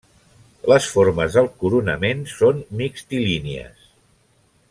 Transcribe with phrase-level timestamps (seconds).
[0.71, 3.87] Les formes del coronament són mixtilínies.